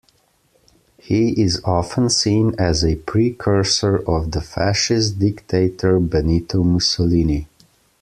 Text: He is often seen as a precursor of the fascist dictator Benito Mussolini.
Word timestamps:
He 0.97 1.39
is 1.39 1.61
often 1.63 2.09
seen 2.09 2.55
as 2.57 2.83
a 2.83 2.95
precursor 2.95 3.97
of 4.09 4.31
the 4.31 4.41
fascist 4.41 5.19
dictator 5.19 5.99
Benito 5.99 6.63
Mussolini. 6.63 7.47